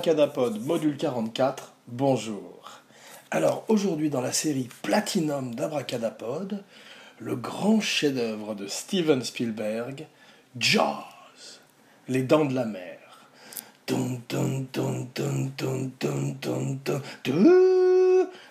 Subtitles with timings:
[0.00, 2.80] Abracadapod, module 44, bonjour.
[3.30, 6.64] Alors aujourd'hui dans la série Platinum d'Abracadapod,
[7.18, 10.06] le grand chef-d'œuvre de Steven Spielberg,
[10.58, 11.04] Jaws,
[12.08, 12.96] les dents de la mer.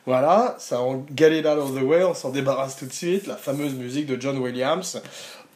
[0.06, 3.26] Voilà, ça en get it out of the way, on s'en débarrasse tout de suite,
[3.26, 5.02] la fameuse musique de John Williams,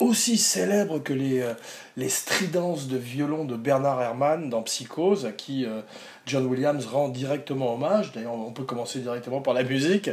[0.04, 1.54] aussi célèbre que les, euh,
[1.98, 5.82] les stridences de violon de Bernard Herrmann dans Psychose, à qui euh,
[6.26, 8.12] John Williams rend directement hommage.
[8.12, 10.10] D'ailleurs, on peut commencer directement par la musique.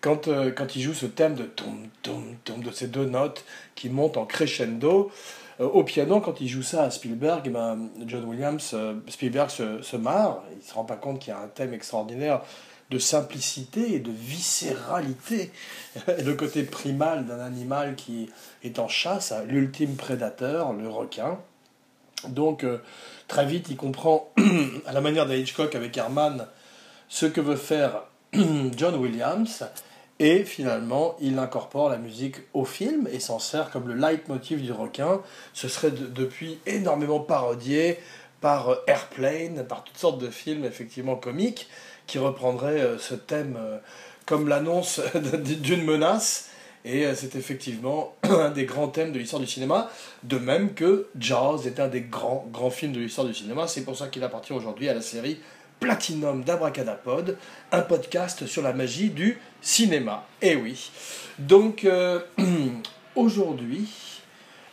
[0.00, 3.44] Quand, euh, quand il joue ce thème de tom, tom, tom, de ces deux notes
[3.74, 5.10] qui montent en crescendo,
[5.58, 8.74] au piano, quand il joue ça à Spielberg, eh ben, John Williams,
[9.06, 11.72] Spielberg se, se marre, il ne se rend pas compte qu'il y a un thème
[11.72, 12.40] extraordinaire
[12.92, 15.50] de simplicité et de viscéralité.
[16.24, 18.30] Le côté primal d'un animal qui
[18.62, 21.38] est en chasse, l'ultime prédateur, le requin.
[22.28, 22.78] Donc euh,
[23.28, 24.30] très vite, il comprend,
[24.86, 26.46] à la manière de Hitchcock avec Herman,
[27.08, 28.04] ce que veut faire
[28.76, 29.64] John Williams.
[30.18, 34.70] Et finalement, il incorpore la musique au film et s'en sert comme le leitmotiv du
[34.70, 35.20] requin.
[35.54, 37.98] Ce serait depuis énormément parodié
[38.42, 41.68] par euh, Airplane, par toutes sortes de films effectivement comiques
[42.12, 43.78] qui reprendrait euh, ce thème euh,
[44.26, 45.00] comme l'annonce
[45.62, 46.50] d'une menace.
[46.84, 49.90] Et euh, c'est effectivement un des grands thèmes de l'histoire du cinéma,
[50.22, 53.66] de même que Jaws est un des grands, grands films de l'histoire du cinéma.
[53.66, 55.40] C'est pour ça qu'il appartient aujourd'hui à la série
[55.80, 57.38] Platinum d'Abracadapod,
[57.72, 60.26] un podcast sur la magie du cinéma.
[60.42, 60.90] Eh oui.
[61.38, 61.88] Donc,
[63.16, 63.88] aujourd'hui,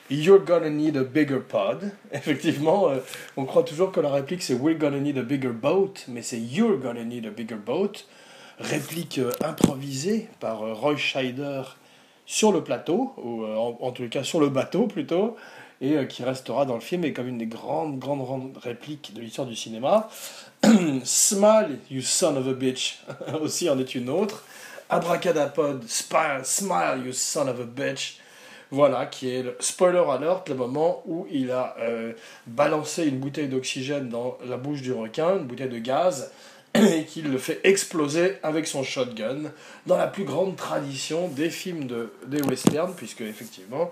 [0.10, 1.92] You're gonna need a bigger pod.
[2.12, 2.98] Effectivement, euh,
[3.38, 6.40] on croit toujours que la réplique c'est We're gonna need a bigger boat, mais c'est
[6.40, 8.06] You're gonna need a bigger boat.
[8.60, 11.62] Réplique euh, improvisée par euh, Roy Scheider
[12.26, 15.36] sur le plateau, ou en, tout cas sur le bateau plutôt,
[15.82, 19.22] et qui restera dans le film et comme une des grandes, grandes, grandes répliques de
[19.22, 20.10] l'histoire du cinéma.
[21.04, 23.00] Smile, you son of a bitch,
[23.42, 24.44] aussi en est une autre.
[24.92, 28.20] Abracadapod, smile, smile, you son of a bitch
[28.72, 32.14] voilà, qui est le spoiler alert, le moment où il a euh,
[32.46, 36.32] balancé une bouteille d'oxygène dans la bouche du requin, une bouteille de gaz,
[36.76, 39.52] et qu'il le fait exploser avec son shotgun,
[39.88, 43.90] dans la plus grande tradition des films de, des westerns, puisque effectivement,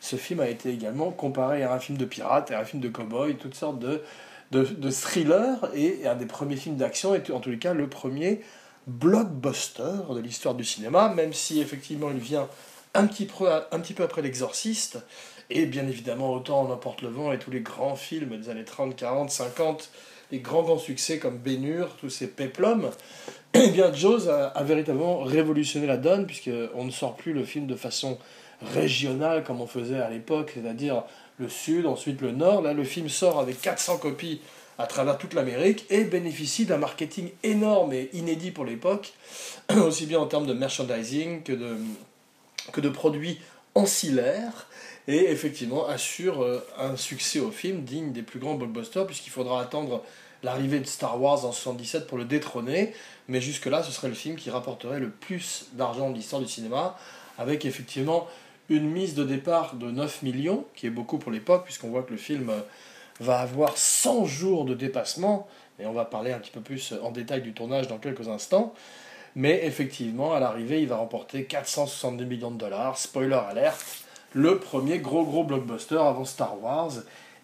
[0.00, 2.88] ce film a été également comparé à un film de pirate, à un film de
[2.88, 4.02] cowboy, toutes sortes de,
[4.50, 7.88] de, de thrillers, et un des premiers films d'action, et en tous les cas le
[7.88, 8.40] premier
[8.88, 12.48] blockbuster de l'histoire du cinéma, même si effectivement il vient
[12.96, 14.98] un petit peu, après L'Exorciste,
[15.50, 18.96] et bien évidemment autant N'importe le vent et tous les grands films des années 30,
[18.96, 19.90] 40, 50,
[20.32, 22.90] les grands grands succès comme Bénur, tous ces péplums,
[23.54, 27.76] eh bien Jaws a, véritablement révolutionné la donne, puisqu'on ne sort plus le film de
[27.76, 28.18] façon
[28.74, 31.04] régionale comme on faisait à l'époque, c'est-à-dire
[31.38, 32.62] le sud, ensuite le nord.
[32.62, 34.40] Là, le film sort avec 400 copies
[34.78, 39.12] à travers toute l'Amérique et bénéficie d'un marketing énorme et inédit pour l'époque,
[39.76, 41.76] aussi bien en termes de merchandising que de,
[42.72, 43.40] que de produits
[43.74, 44.66] ancillaires
[45.08, 49.60] et effectivement assure euh, un succès au film digne des plus grands blockbusters puisqu'il faudra
[49.60, 50.02] attendre
[50.42, 52.92] l'arrivée de Star Wars en 77 pour le détrôner.
[53.28, 56.48] Mais jusque là ce serait le film qui rapporterait le plus d'argent de l'histoire du
[56.48, 56.96] cinéma
[57.38, 58.26] avec effectivement
[58.68, 62.12] une mise de départ de 9 millions qui est beaucoup pour l'époque puisqu'on voit que
[62.12, 62.52] le film
[63.20, 65.46] va avoir 100 jours de dépassement.
[65.78, 68.74] Et on va parler un petit peu plus en détail du tournage dans quelques instants
[69.36, 72.96] mais effectivement, à l'arrivée, il va remporter 462 millions de dollars.
[72.96, 73.84] Spoiler alerte,
[74.32, 76.92] le premier gros gros blockbuster avant Star Wars.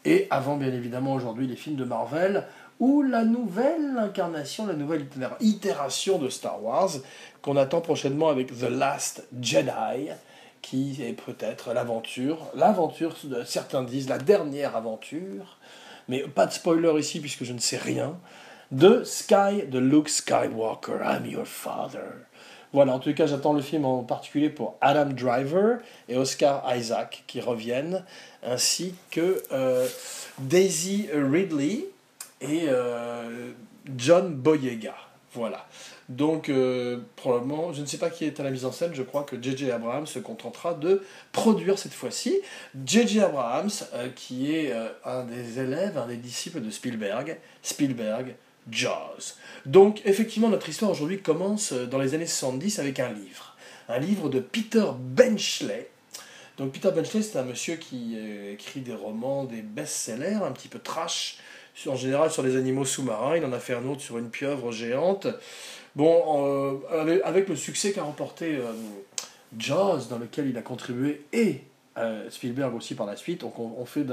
[0.07, 2.45] Et avant bien évidemment aujourd'hui les films de Marvel
[2.81, 5.07] ou la nouvelle incarnation, la nouvelle
[5.41, 6.91] itération de Star Wars
[7.43, 10.09] qu'on attend prochainement avec The Last Jedi
[10.63, 15.59] qui est peut-être l'aventure, l'aventure, certains disent la dernière aventure,
[16.09, 18.17] mais pas de spoiler ici puisque je ne sais rien,
[18.73, 22.27] de Sky de Luke Skywalker, I'm your father.
[22.73, 27.25] Voilà, en tout cas, j'attends le film en particulier pour Adam Driver et Oscar Isaac
[27.27, 28.03] qui reviennent,
[28.43, 29.87] ainsi que euh,
[30.39, 31.85] Daisy Ridley
[32.41, 33.51] et euh,
[33.99, 34.95] John Boyega.
[35.35, 35.67] Voilà.
[36.09, 39.03] Donc, euh, probablement, je ne sais pas qui est à la mise en scène, je
[39.03, 39.71] crois que J.J.
[39.71, 42.41] Abrams se contentera de produire cette fois-ci.
[42.87, 43.21] J.J.
[43.21, 43.71] Abrams,
[44.17, 47.39] qui est un des élèves, un des disciples de Spielberg.
[47.63, 48.35] Spielberg,
[48.71, 49.35] Jaws.
[49.67, 53.57] Donc effectivement, notre histoire aujourd'hui commence euh, dans les années 70 avec un livre.
[53.89, 55.89] Un livre de Peter Benchley.
[56.59, 60.69] Donc Peter Benchley, c'est un monsieur qui euh, écrit des romans, des best-sellers, un petit
[60.69, 61.39] peu trash,
[61.87, 63.37] en général sur les animaux sous-marins.
[63.37, 65.27] Il en a fait un autre sur une pieuvre géante.
[65.97, 68.59] Bon, euh, avec, le succès qu'a remporté
[69.59, 71.61] Jaws, dans lequel il a contribué, et
[72.31, 74.07] Spielberg aussi par la suite, on, fait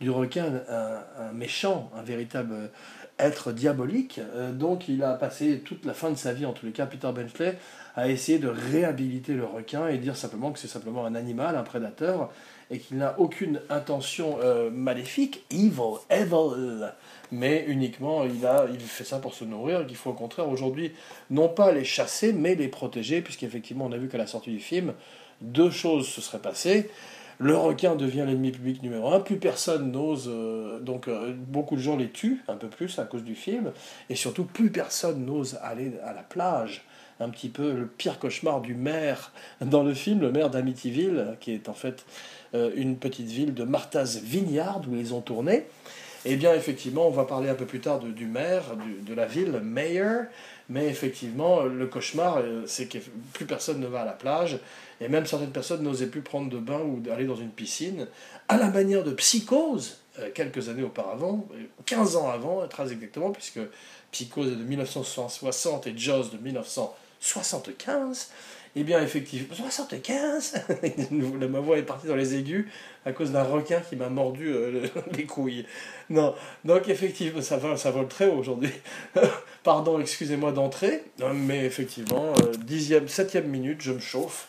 [0.00, 2.70] du requin un, méchant, un véritable
[3.18, 4.20] être diabolique.
[4.34, 6.86] Euh, donc il a passé toute la fin de sa vie, en tous les cas,
[6.86, 7.56] Peter Benchley,
[7.96, 11.62] à essayer de réhabiliter le requin et dire simplement que c'est simplement un animal, un
[11.62, 12.30] prédateur,
[12.70, 16.92] et qu'il n'a aucune intention euh, maléfique, evil, evil,
[17.30, 20.92] mais uniquement il, a, il fait ça pour se nourrir, qu'il faut au contraire aujourd'hui
[21.30, 24.60] non pas les chasser, mais les protéger, puisqu'effectivement on a vu qu'à la sortie du
[24.60, 24.94] film,
[25.40, 26.90] deux choses se seraient passées.
[27.44, 31.80] Le requin devient l'ennemi public numéro un, plus personne n'ose, euh, donc euh, beaucoup de
[31.82, 33.72] gens les tuent un peu plus à cause du film,
[34.08, 36.86] et surtout plus personne n'ose aller à la plage.
[37.20, 39.30] Un petit peu le pire cauchemar du maire
[39.60, 42.06] dans le film, le maire d'Amityville, qui est en fait
[42.54, 45.66] euh, une petite ville de Martha's Vineyard où ils ont tourné.
[46.24, 48.62] Eh bien, effectivement, on va parler un peu plus tard du maire
[49.06, 50.22] de la ville, le mayor,
[50.68, 52.98] mais effectivement, le cauchemar, c'est que
[53.32, 54.58] plus personne ne va à la plage,
[55.00, 58.06] et même certaines personnes n'osaient plus prendre de bain ou aller dans une piscine,
[58.48, 61.46] à la manière de Psychose, euh, quelques années auparavant,
[61.86, 63.60] 15 ans avant, très exactement, puisque
[64.12, 68.30] Psychose est de 1960 et Jaws de 1975.
[68.76, 70.54] Eh bien, effectivement, 75
[71.10, 72.66] Ma voix est partie dans les aigus
[73.06, 74.86] à cause d'un requin qui m'a mordu euh,
[75.16, 75.64] les couilles.
[76.10, 76.34] Non,
[76.64, 78.72] donc effectivement, ça, ça vole très haut aujourd'hui.
[79.62, 84.48] Pardon, excusez-moi d'entrer, mais effectivement, euh, dixième, septième minute, je me chauffe.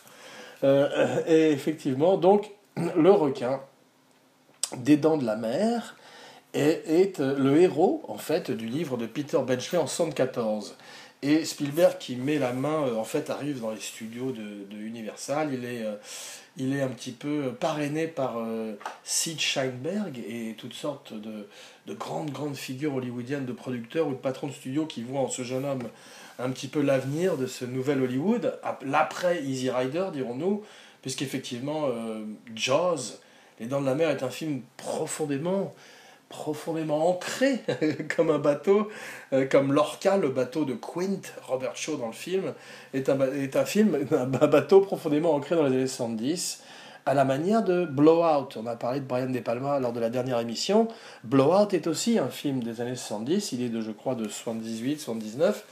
[0.64, 2.50] Euh, et effectivement, donc,
[2.96, 3.60] le requin
[4.76, 5.96] des dents de la mer
[6.54, 10.76] est, euh, le héros, en fait, du livre de Peter Benchley en 1974.
[11.22, 15.50] Et Spielberg, qui met la main, euh, en fait, arrive dans les studios de, Universal.
[15.52, 15.84] Il est,
[16.56, 18.38] il est un petit peu parrainé par
[19.02, 21.48] Sid Sheinberg et toutes sortes de,
[21.86, 25.28] de, grandes, grandes figures hollywoodiennes de producteurs ou de patrons de studios qui voient en
[25.28, 25.88] ce jeune homme
[26.38, 30.62] un petit peu l'avenir de ce nouvel Hollywood, l'après Easy Rider, dirons-nous,
[31.02, 32.24] puisqu'effectivement, euh,
[32.54, 33.18] Jaws,
[33.58, 35.74] Les Dents de la Mer, est un film profondément,
[36.28, 37.60] profondément ancré
[38.16, 38.88] comme un bateau,
[39.32, 42.52] euh, comme Lorca, le bateau de Quint, Robert Shaw dans le film,
[42.94, 46.62] est un, est un film, un bateau profondément ancré dans les années 70
[47.06, 48.48] à la manière de Blowout.
[48.56, 50.88] On a parlé de Brian De Palma lors de la dernière émission.
[51.22, 54.98] Blowout est aussi un film des années 70, il est de, je crois, de 78,
[54.98, 55.64] 79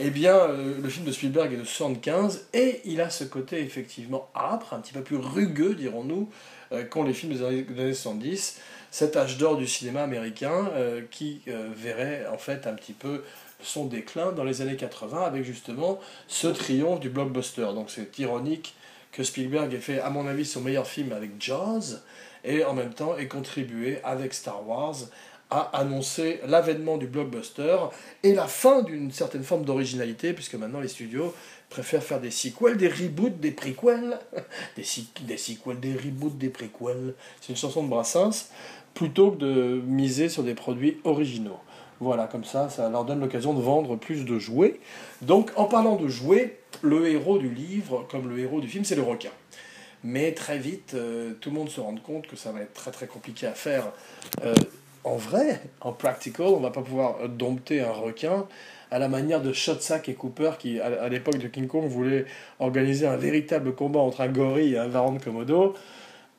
[0.00, 3.60] eh bien, euh, le film de Spielberg est de 75 et il a ce côté
[3.60, 6.30] effectivement âpre, un petit peu plus rugueux, dirons-nous,
[6.72, 8.60] euh, qu'ont les films des années, 70.
[8.90, 13.22] Cet âge d'or du cinéma américain euh, qui verrait en fait un petit peu
[13.62, 17.66] son déclin dans les années 80 avec justement ce triomphe du blockbuster.
[17.74, 18.74] Donc c'est ironique
[19.12, 21.96] que Spielberg ait fait, à mon avis, son meilleur film avec Jaws
[22.44, 24.96] et en même temps ait contribué avec Star Wars
[25.50, 27.76] a annoncé l'avènement du blockbuster
[28.22, 31.34] et la fin d'une certaine forme d'originalité, puisque maintenant les studios
[31.70, 34.18] préfèrent faire des sequels, des reboots, des prequels,
[34.76, 38.50] des, sequels, des reboots, des prequels, c'est une chanson de Brassens,
[38.94, 41.58] plutôt que de miser sur des produits originaux.
[42.00, 44.78] Voilà, comme ça, ça leur donne l'occasion de vendre plus de jouets.
[45.22, 48.94] Donc, en parlant de jouets, le héros du livre, comme le héros du film, c'est
[48.94, 49.30] le requin.
[50.04, 52.92] Mais très vite, euh, tout le monde se rend compte que ça va être très
[52.92, 53.90] très compliqué à faire.
[54.44, 54.54] Euh,
[55.04, 58.46] en vrai, en practical, on va pas pouvoir dompter un requin
[58.90, 62.24] à la manière de Shotsack et Cooper qui, à, l'époque de King Kong, voulaient
[62.58, 65.74] organiser un véritable combat entre un gorille et un varan de Komodo.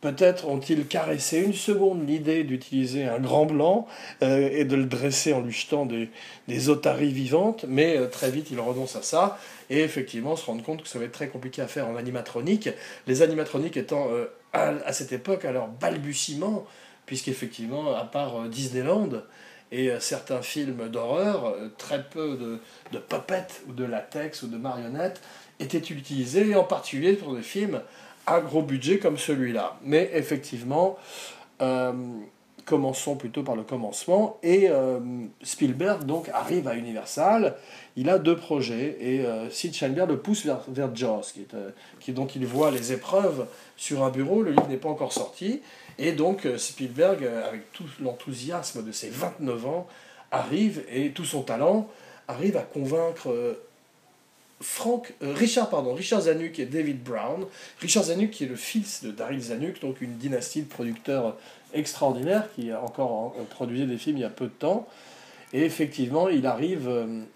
[0.01, 3.85] Peut-être ont-ils caressé une seconde l'idée d'utiliser un grand blanc
[4.23, 8.49] euh, et de le dresser en lui jetant des, otaries vivantes, mais euh, très vite
[8.49, 9.37] ils renoncent à ça
[9.69, 12.69] et effectivement se rendent compte que ça va être très compliqué à faire en animatronique.
[13.07, 16.65] Les animatroniques étant euh, à, cette époque à leur balbutiement,
[17.09, 19.09] puisqu'effectivement, à part euh, Disneyland
[19.71, 22.59] et euh, certains films d'horreur, euh, très peu de,
[22.91, 25.19] de puppets ou de latex ou de marionnettes
[25.59, 27.81] étaient utilisés, en particulier pour des films
[28.27, 29.79] à gros budget comme celui-là.
[29.83, 30.99] Mais effectivement,
[32.69, 34.37] commençons plutôt par le commencement.
[34.43, 34.69] Et
[35.41, 37.55] Spielberg donc arrive à Universal.
[37.95, 41.55] Il a deux projets et Sid Sheinberg le pousse vers, vers Jaws, qui, est,
[41.99, 44.43] qui, dont il voit les épreuves sur un bureau.
[44.43, 45.61] Le livre n'est pas encore sorti.
[45.99, 49.87] Et donc euh, Spielberg, euh, avec tout l'enthousiasme de ses 29 ans,
[50.31, 51.89] arrive, et tout son talent,
[52.27, 53.61] arrive à convaincre euh,
[54.61, 57.45] Frank, Richard, pardon, Richard Zanuck et David Brown.
[57.79, 61.37] Richard Zanuck qui est le fils de Daryl Zanuck, donc une dynastie de producteurs
[61.73, 64.87] extraordinaires qui a encore produit des films il y a peu de temps.
[65.53, 66.89] Et effectivement, il arrive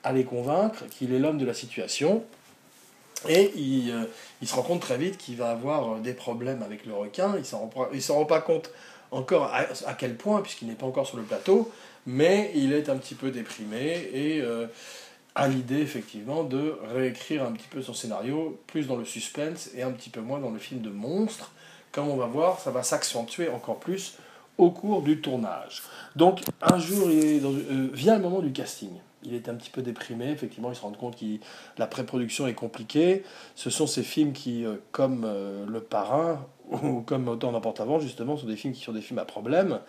[0.04, 2.24] à les convaincre qu'il est l'homme de la situation.
[3.30, 4.06] Et il, euh,
[4.46, 7.34] se rend compte très vite qu'il va avoir euh, des problèmes avec le requin.
[7.36, 7.40] Il
[7.96, 8.72] ne s'en rend pas compte
[9.12, 11.72] encore à, quel point, puisqu'il n'est pas encore sur le plateau,
[12.08, 14.66] mais il est un petit peu déprimé et euh,
[15.36, 19.84] a l'idée effectivement de réécrire un petit peu son scénario, plus dans le suspense et
[19.84, 21.52] un petit peu moins dans le film de monstre.
[21.92, 24.18] Comme on va voir, ça va s'accentuer encore plus
[24.58, 25.82] au cours du tournage.
[26.16, 28.92] Donc un jour, il euh, vient le moment du casting.
[29.26, 31.26] Il est un petit peu déprimé, effectivement, il se rend compte que
[31.78, 33.24] la pré-production est compliquée.
[33.56, 38.00] Ce sont ces films qui, euh, comme euh, Le Parrain ou comme Autant n'importe avant,
[38.00, 39.80] justement, sont des films qui sont des films à problème,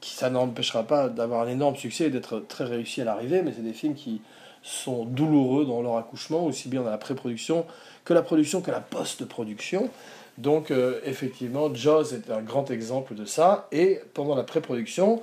[0.00, 3.52] qui ça n'empêchera pas d'avoir un énorme succès et d'être très réussi à l'arrivée, mais
[3.54, 4.22] c'est des films qui
[4.62, 7.66] sont douloureux dans leur accouchement, aussi bien dans la pré-production
[8.04, 9.90] que la production que la post-production.
[10.38, 13.66] Donc euh, effectivement, Jaws est un grand exemple de ça.
[13.72, 15.20] Et pendant la pré-production,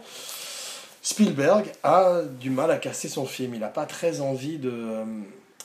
[1.02, 3.54] Spielberg a du mal à casser son film.
[3.54, 4.72] Il n'a pas très envie de...
[4.72, 5.06] Euh,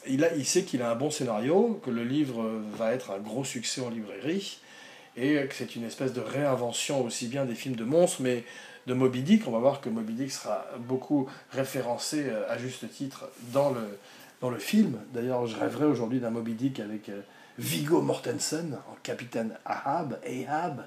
[0.06, 3.18] il, a, il sait qu'il a un bon scénario, que le livre va être un
[3.18, 4.60] gros succès en librairie,
[5.16, 8.44] et que c'est une espèce de réinvention aussi bien des films de monstres, mais
[8.86, 9.48] de Moby Dick.
[9.48, 13.98] On va voir que Moby Dick sera beaucoup référencé euh, à juste titre dans le,
[14.40, 14.96] dans le film.
[15.12, 17.10] D'ailleurs, je rêverais aujourd'hui d'un Moby Dick avec...
[17.60, 20.86] Vigo Mortensen en capitaine Ahab, Ahab,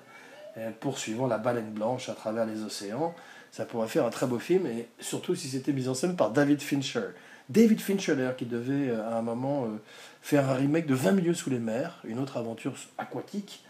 [0.57, 3.13] euh, poursuivant la baleine blanche à travers les océans.
[3.51, 6.31] Ça pourrait faire un très beau film, et surtout si c'était mis en scène par
[6.31, 7.09] David Fincher.
[7.47, 9.67] David Fincher, qui devait euh, à un moment euh,
[10.23, 13.63] faire un remake de 20 milieux sous les mers, une autre aventure aquatique.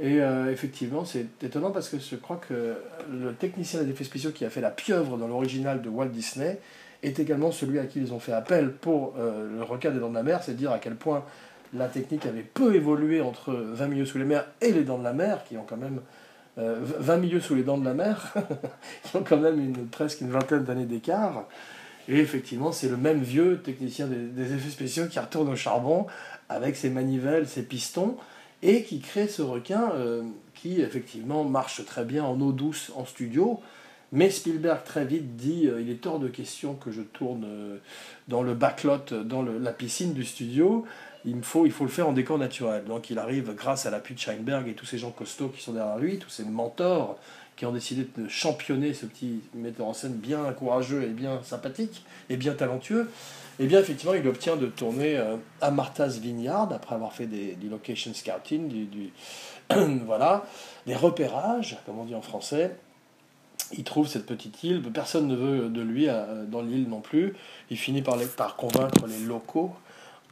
[0.00, 0.18] Et
[0.52, 2.76] effectivement, c'est étonnant parce que je crois que
[3.10, 6.60] le technicien des effets spéciaux qui a fait la pieuvre dans l'original de Walt Disney
[7.02, 10.14] est également celui à qui ils ont fait appel pour le requin des dents de
[10.14, 11.24] la mer, c'est dire à quel point
[11.76, 15.04] la technique avait peu évolué entre 20 milieux sous les mers et les dents de
[15.04, 16.00] la mer, qui ont quand même
[16.56, 18.34] 20 euh, milieux sous les dents de la mer,
[19.04, 21.44] qui ont quand même presque une vingtaine d'années d'écart.
[22.08, 26.06] Et effectivement, c'est le même vieux technicien des, effets spéciaux qui retourne au charbon
[26.48, 28.16] avec ses manivelles, ses pistons,
[28.62, 30.22] et qui crée ce requin euh,
[30.54, 33.60] qui, effectivement, marche très bien en eau douce en studio.
[34.12, 37.44] Mais Spielberg très vite dit euh, il est hors de question que je tourne
[38.28, 40.86] dans le backlot, dans la piscine du studio
[41.26, 42.84] il, faut, il faut le faire en décor naturel.
[42.84, 45.72] Donc il arrive grâce à l'appui de Scheinberg et tous ces gens costauds qui sont
[45.72, 47.18] derrière lui, tous ces mentors
[47.56, 52.04] qui ont décidé de championner ce petit metteur en scène bien courageux et bien sympathique
[52.28, 53.10] et bien talentueux.
[53.58, 57.24] Et eh bien effectivement, il obtient de tourner euh, à Martha's Vineyard après avoir fait
[57.24, 59.10] des, du location scouting, du,
[60.04, 60.44] voilà,
[60.86, 62.76] des repérages, comme on dit en français.
[63.72, 67.34] Il trouve cette petite île, personne ne veut de lui euh, dans l'île non plus.
[67.70, 69.74] Il finit par, convaincre les locaux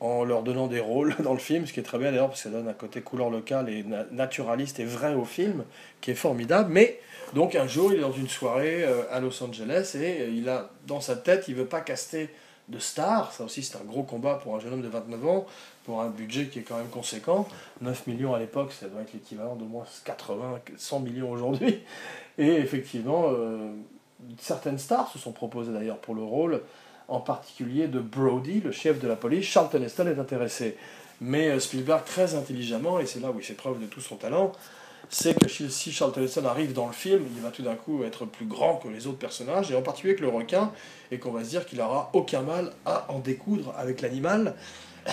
[0.01, 2.43] en leur donnant des rôles dans le film, ce qui est très bien d'ailleurs parce
[2.43, 5.65] que ça donne un côté couleur locale et naturaliste et vrai au film,
[6.01, 6.73] qui est formidable.
[6.73, 7.01] Mais
[7.33, 10.49] donc un jour, il est dans une soirée euh, à Los Angeles et euh, il
[10.49, 12.31] a dans sa tête, il veut pas caster
[12.69, 13.33] de stars.
[13.33, 15.47] Ça aussi, c'est un gros combat pour un jeune homme de 29 ans,
[15.85, 17.47] pour un budget qui est quand même conséquent.
[17.81, 21.81] 9 millions à l'époque, ça doit être l'équivalent de moins 80, 100 millions aujourd'hui.
[22.39, 23.73] Et effectivement, euh,
[24.39, 26.63] certaines stars se sont proposées d'ailleurs pour le rôle
[27.09, 29.47] en particulier de Brody, le chef de la police.
[29.47, 30.77] Charlton Heston est intéressé.
[31.21, 34.17] Mais euh, Spielberg, très intelligemment, et c'est là où il fait preuve de tout son
[34.17, 34.53] talent,
[35.09, 38.25] c'est que si Charlton Heston arrive dans le film, il va tout d'un coup être
[38.25, 40.73] plus grand que les autres personnages, et en particulier que le requin,
[41.11, 44.55] et qu'on va se dire qu'il n'aura aucun mal à en découdre avec l'animal,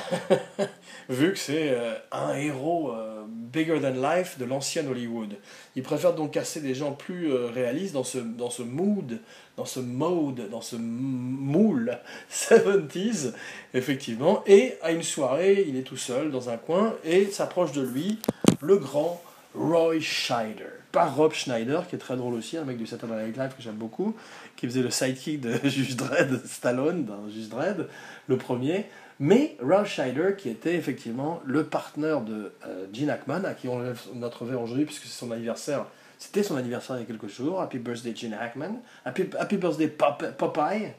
[1.09, 5.35] vu que c'est euh, un héros euh, bigger than life de l'ancien Hollywood.
[5.75, 9.19] Il préfère donc casser des gens plus euh, réalistes dans ce, dans mood,
[9.57, 11.97] dans ce mode, dans ce moule
[12.31, 13.33] 70s,
[13.73, 14.43] effectivement.
[14.47, 18.19] Et à une soirée, il est tout seul dans un coin et s'approche de lui
[18.61, 19.21] le grand
[19.55, 20.69] Roy Scheider.
[20.91, 23.63] Pas Rob Schneider, qui est très drôle aussi, un mec du Saturday Night Live que
[23.63, 24.15] j'aime beaucoup,
[24.57, 27.87] qui faisait le sidekick de Juge Dredd, Stallone, dans Juge Dredd,
[28.27, 28.85] le premier.
[29.23, 33.79] Mais Ralph Scheider, qui était effectivement le partenaire de euh, Gene Hackman, à qui on
[33.79, 35.85] lève notre verre aujourd'hui, puisque c'est son anniversaire.
[36.17, 37.61] C'était son anniversaire il y a quelques jours.
[37.61, 38.79] Happy birthday Gene Hackman.
[39.05, 40.93] Happy, birthday Popeye.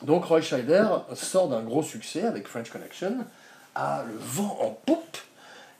[0.00, 3.26] Donc Roy Scheider sort d'un gros succès avec French Connection,
[3.74, 5.18] a le vent en poupe,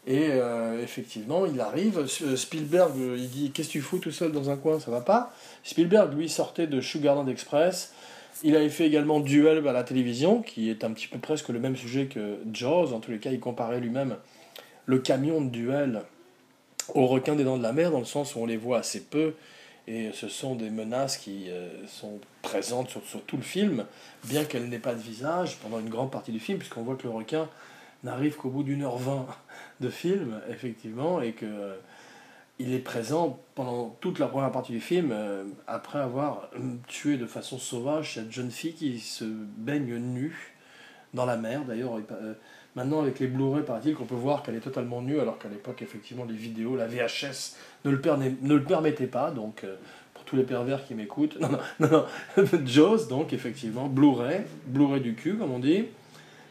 [0.07, 2.07] et euh, effectivement, il arrive.
[2.07, 4.79] Spielberg, il dit Qu'est-ce que tu fous tout seul dans un coin?
[4.79, 5.33] Ça va pas
[5.65, 7.95] Spielberg, lui, sortait de Sugarland Express.
[8.45, 11.59] Il avait fait également Duel à la télévision, qui est un petit peu presque le
[11.59, 12.93] même sujet que Jaws.
[12.93, 14.17] En tous les cas, il comparait lui-même
[14.87, 16.03] le camion de Duel
[16.95, 19.03] au requin des dents de la mer, dans le sens où on les voit assez
[19.03, 19.35] peu.
[19.87, 23.87] Et ce sont des menaces qui euh, sont présentes sur, tout le film,
[24.25, 27.05] bien qu'elles n'aient pas de visage pendant une grande partie du film, puisqu'on voit que
[27.05, 27.49] le requin
[28.05, 29.27] n'arrive qu'au bout d'une heure vingt
[29.81, 31.47] de film, effectivement, et que
[32.59, 37.17] il est présent pendant toute la première partie du film, euh, après avoir euh, tué
[37.17, 40.55] de façon sauvage cette jeune fille qui se baigne nue
[41.15, 41.65] dans la mer.
[41.65, 42.35] D'ailleurs, euh,
[42.75, 45.83] maintenant avec les Blu-ray, paraît-il qu'on peut voir qu'elle est totalement nue, alors qu'à l'époque,
[45.83, 48.01] effectivement, les vidéos, la VHS ne le,
[48.43, 49.31] ne le permettait pas.
[49.31, 49.65] Donc,
[50.15, 52.05] pour tous les pervers qui m'écoutent, non, non, non,
[52.37, 52.45] non.
[52.67, 55.85] Jaws, donc, effectivement, Blu-ray, Blu-ray du cul, comme on dit,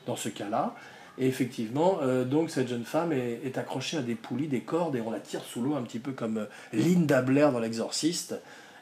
[0.05, 0.73] dans ce cas-là.
[1.19, 5.01] Et effectivement, euh, donc cette jeune femme est, accrochée à des poulies, des cordes, et
[5.01, 8.36] on la tire sous l'eau un petit peu comme euh, Linda Blair dans L'Exorciste.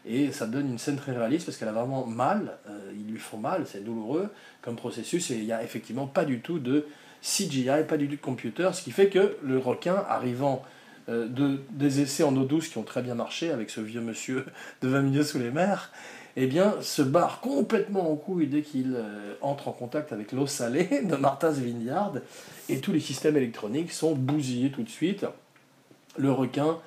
[0.06, 3.18] Et ça donne une scène très réaliste parce qu'elle a vraiment mal, euh, ils lui
[3.18, 4.30] font mal, c'est douloureux
[4.62, 6.86] comme processus, et il n'y a effectivement pas du tout de
[7.24, 10.64] CGI, pas du tout de computer, ce qui fait que le requin, arrivant
[11.08, 14.46] de, des essais en eau douce qui ont très bien marché avec ce vieux monsieur
[14.82, 15.92] de 20 milieux sous les mers,
[16.38, 20.48] eh bien, se barre complètement en couille dès qu'il euh, entre en contact avec l'eau
[20.48, 22.14] salée de Martha's Vineyard,
[22.70, 25.26] et tous les systèmes électroniques sont bousillés tout de suite.
[26.18, 26.78] Le requin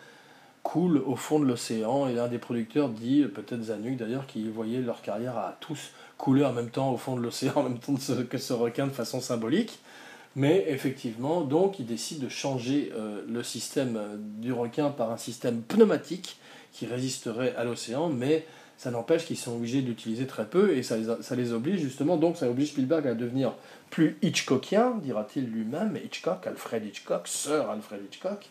[0.63, 4.81] coule au fond de l'océan, et l'un des producteurs dit, peut-être Zanuck d'ailleurs, qu'ils voyaient
[4.81, 7.95] leur carrière à tous couler en même temps au fond de l'océan, en même temps
[8.29, 9.79] que ce requin de façon symbolique.
[10.37, 15.17] Mais effectivement, donc, il décide de changer euh, le système euh, du requin par un
[15.17, 16.39] système pneumatique
[16.73, 18.47] qui résisterait à l'océan, mais
[18.79, 22.49] ça n'empêche qu'ils sont obligés d'utiliser très peu et ça les, oblige justement, donc ça
[22.49, 23.55] oblige Spielberg à devenir
[23.91, 28.49] plus Hitchcockien, dira-t-il lui-même, Hitchcock, Alfred Hitchcock, Sir Alfred Hitchcock,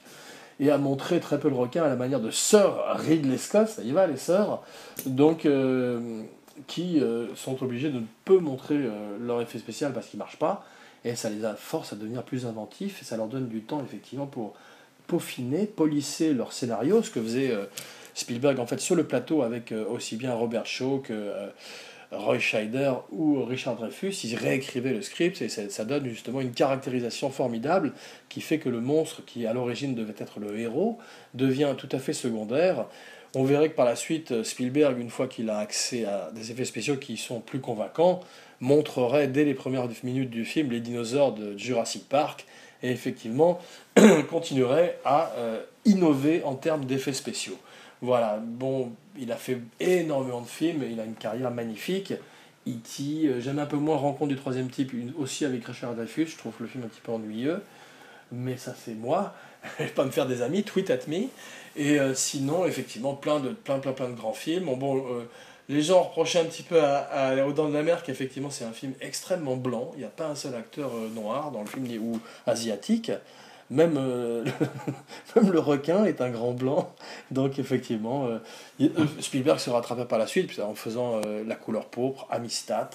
[0.60, 3.84] et à montrer très peu le requin à la manière de Sir Ridley Scott, ça
[3.84, 4.64] y va les sœurs,
[5.06, 6.24] donc euh,
[6.68, 10.24] qui euh, sont obligés de ne peu montrer euh, leur effet spécial parce qu'ils ne
[10.24, 10.66] marchent pas,
[11.06, 14.26] et ça les force à devenir plus inventifs, et ça leur donne du temps effectivement
[14.26, 14.56] pour
[15.08, 17.56] peaufiner, polisser leur scénario, ce que faisait
[18.18, 21.50] Spielberg, en fait, sur le plateau avec euh, aussi bien Robert Shaw que euh,
[22.12, 27.30] Roy Scheider ou Richard Dreyfus, ils réécrivaient le script et ça, donne justement une caractérisation
[27.30, 27.94] formidable
[28.28, 30.98] qui fait que le monstre qui à l'origine devait être le héros
[31.36, 32.86] devient tout à fait secondaire.
[33.36, 36.66] On verrait que par la suite, Spielberg, une fois qu'il a accès à des effets
[36.66, 38.22] spéciaux qui sont plus convaincants,
[38.62, 42.48] montrerait dès les premières minutes du film les dinosaures de Jurassic Park
[42.82, 43.60] et effectivement
[44.30, 47.60] continuerait à euh, innover en termes d'effets spéciaux.
[48.02, 52.14] Voilà, bon, il a fait énormément de films, il a une carrière magnifique.
[52.68, 56.38] E.T., euh, j'aime un peu moins Rencontre du troisième type, aussi avec Richard Dreyfuss, je
[56.38, 57.62] trouve le film un petit peu ennuyeux,
[58.32, 59.34] mais ça c'est moi,
[59.80, 61.28] je vais pas me faire des amis, tweet at me.
[61.76, 64.66] Et euh, sinon, effectivement, plein de, plein, plein, plein de grands films.
[64.78, 65.30] Bon, euh,
[65.70, 68.66] les gens reprochaient un petit peu à, à Aux Dents de la Mer qu'effectivement c'est
[68.66, 71.88] un film extrêmement blanc, il n'y a pas un seul acteur noir dans le film,
[72.02, 73.12] ou asiatique.
[73.70, 74.46] Même, euh,
[75.36, 76.94] même le requin est un grand blanc.
[77.32, 78.40] Donc effectivement, euh,
[78.82, 82.90] euh, Spielberg se rattrapait par la suite en faisant La couleur pourpre, Amistad,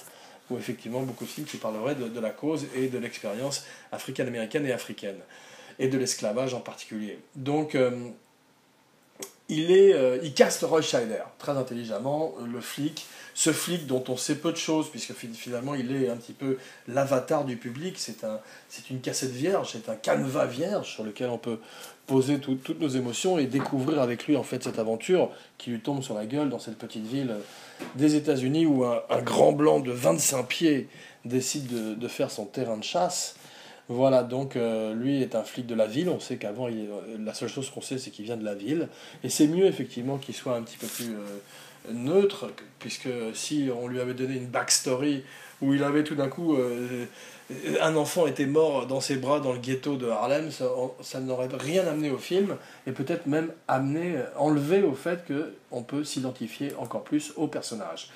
[0.50, 4.66] ou effectivement beaucoup de films qui parleraient de, de la cause et de l'expérience africaine-américaine
[4.66, 5.18] et africaine,
[5.78, 7.18] et de l'esclavage en particulier.
[7.36, 7.76] Donc
[9.48, 10.80] il, est, il caste Roy
[11.38, 15.94] très intelligemment, le flic, ce flic dont on sait peu de choses, puisque finalement il
[15.94, 18.40] est un petit peu l'avatar du public, c'est un,
[18.90, 21.58] une cassette vierge, c'est un canevas vierge sur lequel on peut
[22.06, 26.02] poser toutes nos émotions et découvrir avec lui en fait cette aventure qui lui tombe
[26.02, 27.36] sur la gueule dans cette petite ville
[27.94, 30.88] des États-Unis où un, grand blanc de 25 pieds
[31.24, 33.36] décide de, faire son terrain de chasse.
[33.92, 36.08] Voilà, donc euh, lui est un flic de la ville.
[36.08, 36.66] On sait qu'avant,
[37.18, 38.88] la seule chose qu'on sait, c'est qu'il vient de la ville.
[39.22, 43.88] Et c'est mieux, effectivement, qu'il soit un petit peu plus euh, neutre, puisque si on
[43.88, 45.24] lui avait donné une backstory
[45.60, 47.04] où il avait tout d'un coup euh,
[47.80, 51.86] un enfant était mort dans ses bras dans le ghetto de Harlem, ça, n'aurait rien
[51.86, 57.32] amené au film et peut-être même amené, enlevé au fait qu'on peut s'identifier encore plus
[57.36, 58.08] au personnage.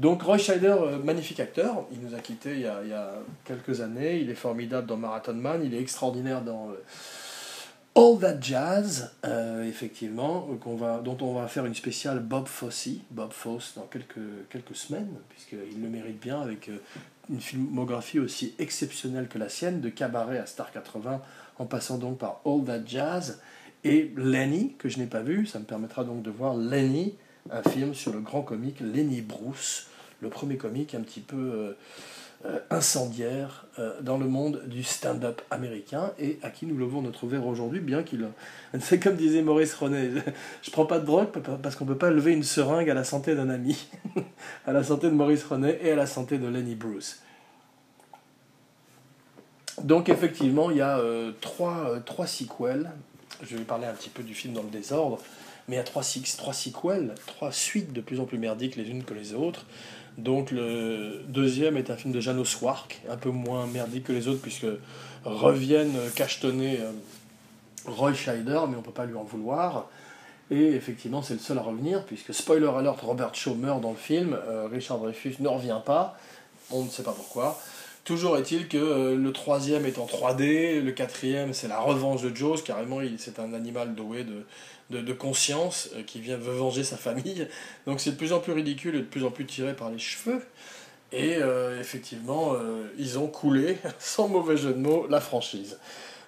[0.00, 3.12] Donc Roy Scheider, euh, magnifique acteur, il nous a quittés il y a,
[3.44, 6.70] quelques années, il est formidable dans Marathon Man, il est extraordinaire dans...
[6.70, 6.82] Euh,
[7.96, 10.48] All That Jazz, euh, effectivement,
[11.04, 15.82] dont on va faire une spéciale Bob Fosse, Bob Fosse, dans quelques, quelques semaines, puisqu'il
[15.82, 16.70] le mérite bien avec
[17.28, 21.20] une filmographie aussi exceptionnelle que la sienne, de Cabaret à Star 80,
[21.58, 23.40] en passant donc par All That Jazz,
[23.84, 27.16] et Lenny, que je n'ai pas vu, ça me permettra donc de voir Lenny,
[27.50, 29.89] un film sur le grand comique Lenny Bruce,
[30.20, 31.36] le premier comique un petit peu...
[31.36, 31.72] Euh,
[32.46, 37.26] euh, incendiaire euh, dans le monde du stand-up américain et à qui nous levons notre
[37.26, 38.26] verre aujourd'hui, bien qu'il.
[38.80, 40.08] C'est comme disait Maurice René
[40.62, 41.26] je prends pas de drogue
[41.62, 43.90] parce qu'on peut pas lever une seringue à la santé d'un ami,
[44.66, 47.20] à la santé de Maurice René et à la santé de Lenny Bruce.
[49.82, 50.98] Donc, effectivement, il y a
[51.42, 52.90] trois, sequels.
[53.42, 55.18] Je vais parler un petit peu du film dans le désordre,
[55.68, 56.02] mais il y a trois,
[56.38, 59.66] trois sequels, trois suites de plus en plus merdiques les unes que les autres.
[60.20, 64.28] Donc le deuxième est un film de Janos Wark, un peu moins merdique que les
[64.28, 64.66] autres, puisque
[65.24, 66.90] reviennent cachetonner euh,
[67.86, 69.88] Roy Scheider, mais on ne peut pas lui en vouloir.
[70.50, 73.96] Et effectivement, c'est le seul à revenir, puisque spoiler alert, Robert Shaw meurt dans le
[73.96, 76.18] film, euh, Richard Dreyfus ne revient pas,
[76.70, 77.58] on ne sait pas pourquoi.
[78.04, 82.34] Toujours est-il que euh, le troisième est en 3D, le quatrième c'est la revanche de
[82.34, 86.96] Jaws, carrément c'est un animal doué de, de, conscience euh, qui vient veut venger sa
[86.96, 87.46] famille.
[87.86, 89.98] Donc c'est de plus en plus ridicule et de plus en plus tiré par les
[89.98, 90.42] cheveux.
[91.12, 92.54] Et euh, effectivement,
[92.96, 95.78] ils ont coulé, sans mauvais jeu de mots, la franchise.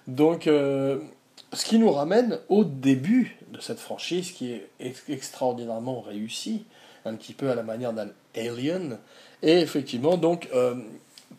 [0.07, 4.69] Donc, ce qui nous ramène au début de cette franchise qui est
[5.07, 6.65] extraordinairement réussie,
[7.05, 8.99] un petit peu à la manière d'un Alien.
[9.41, 10.49] Et effectivement, donc,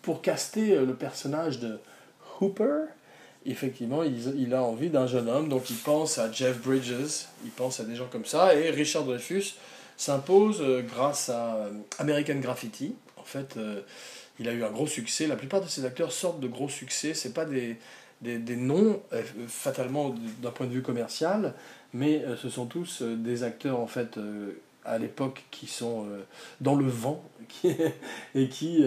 [0.03, 1.79] pour caster le personnage de
[2.41, 2.85] Hooper,
[3.47, 7.81] effectivement, il, a envie d'un jeune homme, donc il pense à Jeff Bridges, il pense
[7.81, 9.55] à des gens comme ça, et Richard Dreyfus
[9.97, 13.81] s'impose grâce à American Graffiti, en fait, euh,
[14.39, 15.27] il a eu un gros succès.
[15.27, 17.15] La plupart de ces acteurs sortent de gros succès.
[17.15, 17.79] Ce pas des,
[18.21, 21.55] des, des noms, euh, fatalement, d'un point de vue commercial,
[21.95, 24.19] mais euh, ce sont tous des acteurs, en fait,
[24.85, 26.07] à l'époque, qui sont
[26.61, 27.23] dans le vent
[28.35, 28.85] et qui,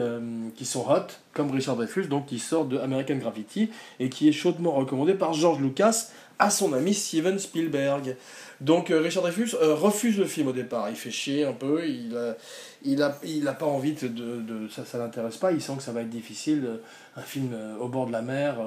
[0.56, 4.32] qui sont hot, comme Richard Dreyfus, donc qui sort de American Graffiti et qui est
[4.32, 8.16] chaudement recommandé par George Lucas à son ami Steven Spielberg.
[8.62, 11.88] Donc euh, Richard Dreyfus euh, refuse le film au départ, il fait chier un peu,
[11.88, 12.36] il a,
[12.84, 15.84] il a, il a pas envie de, de, ça, ça l'intéresse pas, il sent que
[15.84, 16.78] ça va être difficile, euh,
[17.16, 18.58] un film au bord de la mer,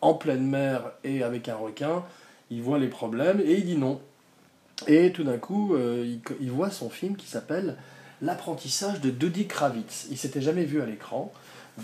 [0.00, 2.04] en pleine mer et avec un requin,
[2.50, 4.00] il voit les problèmes et il dit non.
[4.86, 7.76] Et tout d'un coup, il, il, voit son film qui s'appelle
[8.22, 10.06] L'apprentissage de Dodi Kravitz.
[10.10, 11.32] Il s'était jamais vu à l'écran.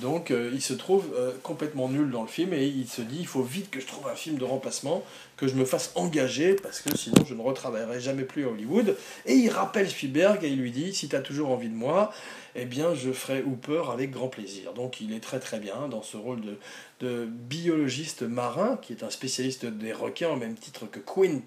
[0.01, 3.19] Donc euh, il se trouve euh, complètement nul dans le film et il se dit
[3.21, 5.05] il faut vite que je trouve un film de remplacement,
[5.37, 8.97] que je me fasse engager parce que sinon je ne retravaillerai jamais plus à Hollywood.
[9.27, 12.11] Et il rappelle Spielberg et il lui dit si tu as toujours envie de moi,
[12.55, 14.73] eh bien je ferai Hooper avec grand plaisir.
[14.73, 16.59] Donc il est très très bien dans ce rôle de,
[17.01, 21.45] de biologiste marin qui est un spécialiste des requins au même titre que Quint.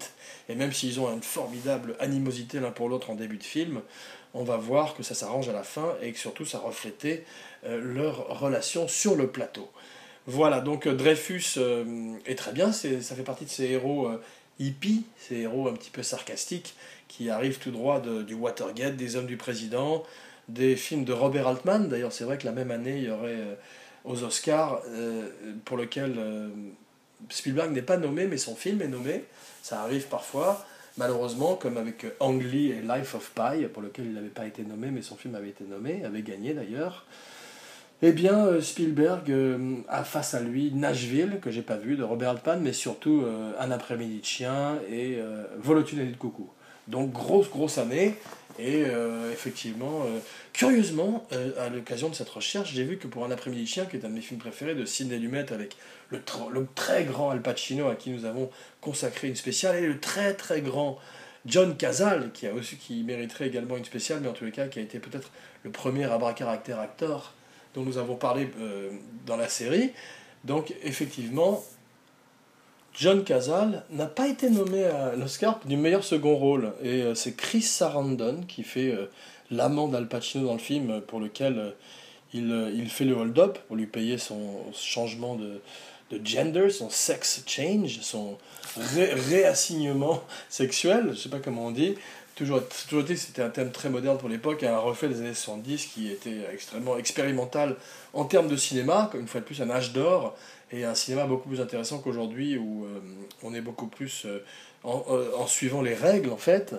[0.48, 3.80] Et même s'ils ont une formidable animosité l'un pour l'autre en début de film,
[4.34, 7.24] on va voir que ça s'arrange à la fin et que surtout ça reflétait
[7.68, 9.68] leur relation sur le plateau.
[10.26, 14.10] Voilà, donc euh, Dreyfus euh, est très bien, ça fait partie de ces héros
[14.58, 16.74] hippies, ces héros un petit peu sarcastiques
[17.06, 20.02] qui arrivent tout droit du Watergate, des Hommes du Président,
[20.48, 21.88] des films de Robert Altman.
[21.88, 23.38] D'ailleurs, c'est vrai que la même année, il y aurait
[24.04, 24.82] aux Oscars,
[25.64, 26.18] pour lequel
[27.28, 29.22] Spielberg n'est pas nommé, mais son film est nommé.
[29.62, 30.66] Ça arrive parfois.
[30.96, 34.62] Malheureusement, comme avec Ang Lee et Life of Pi, pour lequel il n'avait pas été
[34.62, 37.06] nommé, mais son film avait été nommé, avait gagné d'ailleurs.
[38.02, 42.02] Eh bien, euh, Spielberg euh, a face à lui Nashville, que j'ai pas vu, de
[42.02, 45.18] Robert Altman, mais surtout euh, Un après-midi de chien et
[45.58, 46.50] Volotune de coucou.
[46.88, 48.14] Donc, grosse, grosse année.
[48.58, 48.84] Et
[49.32, 50.06] effectivement,
[50.54, 51.26] curieusement,
[51.58, 54.04] à l'occasion de cette recherche, j'ai vu que pour Un après-midi de chien, qui est
[54.04, 55.76] un de mes films préférés de Sidney Lumet avec
[56.10, 56.22] le,
[56.74, 58.48] très grand Al Pacino à qui nous avons
[58.80, 60.98] consacré une spéciale, et le très très grand
[61.44, 64.68] John Cazale, qui, a aussi, qui mériterait également une spéciale, mais en tous les cas
[64.68, 65.30] qui a été peut-être
[65.64, 67.34] le premier à bras caractère acteur
[67.76, 68.90] dont nous avons parlé euh,
[69.26, 69.92] dans la série.
[70.44, 71.62] Donc effectivement,
[72.94, 76.72] John Cazale n'a pas été nommé à l'Oscar du meilleur second rôle.
[76.82, 79.10] Et euh, c'est Chris Sarandon qui fait euh,
[79.50, 81.74] l'amant d'Al Pacino dans le film pour lequel
[82.32, 85.60] il, il, fait le hold-up pour lui payer son changement de,
[86.10, 88.38] de gender, son sex change, son
[88.76, 91.94] réassignement sexuel, je sais pas comment on dit,
[92.36, 95.86] toujours, toujours été c'était un thème très moderne pour l'époque, un reflet des années 70
[95.86, 97.76] qui était extrêmement expérimental
[98.12, 100.36] en termes de cinéma, une fois de plus un âge d'or,
[100.70, 103.00] et un cinéma beaucoup plus intéressant qu'aujourd'hui où euh,
[103.42, 104.44] on est beaucoup plus euh,
[104.84, 106.74] en, euh, en, suivant les règles en fait,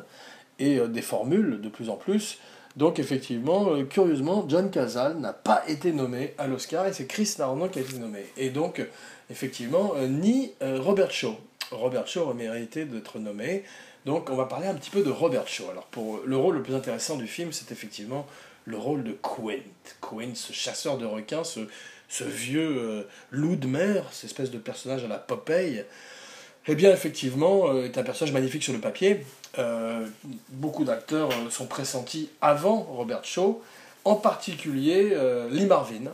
[0.59, 2.39] et des formules de plus en plus.
[2.75, 7.67] Donc effectivement, curieusement, John Cazale n'a pas été nommé à l'Oscar et c'est Chris Sarandon
[7.67, 8.25] qui a été nommé.
[8.37, 8.83] Et donc,
[9.29, 11.35] effectivement, ni Robert Shaw.
[11.71, 13.63] Robert Shaw a mérité d'être nommé.
[14.07, 15.69] Donc on va parler un petit peu de Robert Shaw.
[15.69, 18.25] Alors pour le rôle le plus intéressant du film, c'est effectivement
[18.63, 19.59] le rôle de Quint.
[19.99, 25.03] Quint, ce chasseur de requins, ce, vieux euh, loup de mer, cette espèce de personnage
[25.03, 25.83] à la Popeye,
[26.67, 29.25] eh bien effectivement euh, est un personnage magnifique sur le papier.
[29.59, 30.07] Euh,
[30.51, 33.61] beaucoup d'acteurs sont pressentis avant Robert Shaw,
[34.05, 35.17] en particulier
[35.51, 36.13] Lee Marvin,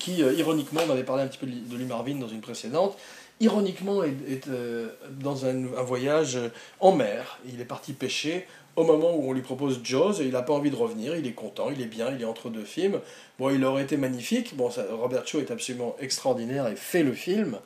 [0.00, 2.96] qui ironiquement, on avait parlé un petit peu de Lee Marvin dans une précédente,
[3.40, 6.38] ironiquement, est, euh, dans un, voyage
[6.80, 7.38] en mer.
[7.52, 8.46] Il est parti pêcher
[8.76, 11.16] au moment où on lui propose Jaws et il n'a pas envie de revenir.
[11.16, 13.00] Il est content, il est bien, il est entre deux films.
[13.38, 14.56] Bon, il aurait été magnifique.
[14.56, 17.58] Bon, Robert Shaw est absolument extraordinaire et fait le film.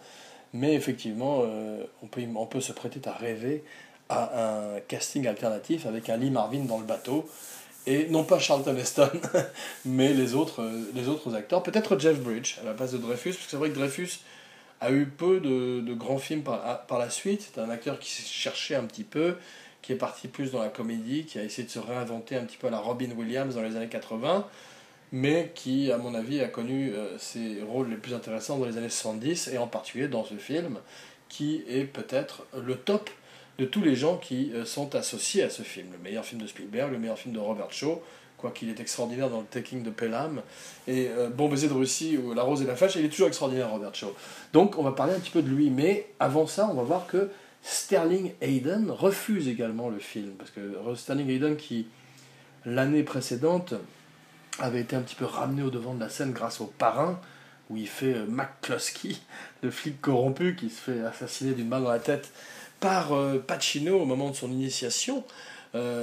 [0.52, 3.64] Mais effectivement, euh, on, peut, on peut se prêter à rêver
[4.08, 7.28] à un casting alternatif avec un Lee Marvin dans le bateau.
[7.86, 9.10] Et non pas Charlton Heston,
[9.86, 11.62] mais les autres, les autres acteurs.
[11.62, 14.20] Peut-être Jeff Bridge à la place de Dreyfus, parce que c'est vrai que Dreyfus
[14.80, 17.50] a eu peu de, grands films par, par la suite.
[17.52, 19.36] C'est un acteur qui s'est cherché un petit peu,
[19.82, 22.56] qui est parti plus dans la comédie, qui a essayé de se réinventer un petit
[22.56, 24.46] peu à la Robin Williams dans les années 80,
[25.12, 28.78] mais qui, à mon avis, a connu euh, ses rôles les plus intéressants dans les
[28.78, 30.78] années 70, et en particulier dans ce film,
[31.28, 33.10] qui est peut-être le top
[33.58, 35.88] de tous les gens qui euh, sont associés à ce film.
[35.92, 38.02] Le meilleur film de Spielberg, le meilleur film de Robert Shaw,
[38.40, 40.42] quoi qu'il est extraordinaire dans le Taking de Pelham.
[40.88, 43.28] Et euh, Bon baiser de Russie ou La Rose et la Fâche, il est toujours
[43.28, 44.14] extraordinaire, Robert Shaw.
[44.52, 47.06] Donc on va parler un petit peu de lui, mais avant ça, on va voir
[47.06, 47.30] que
[47.62, 50.60] Sterling Hayden refuse également le film, parce que
[50.96, 51.86] Sterling Hayden qui,
[52.64, 53.74] l'année précédente,
[54.58, 57.20] avait été un petit peu ramené au devant de la scène grâce au parrain,
[57.68, 59.16] où il fait euh, McCloskey,
[59.62, 62.32] le flic corrompu qui se fait assassiner d'une main dans la tête
[62.80, 65.24] par euh, Pacino au moment de son initiation.